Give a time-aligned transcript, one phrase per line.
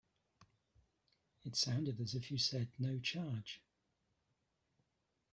[1.45, 3.61] It sounded as if you said no charge.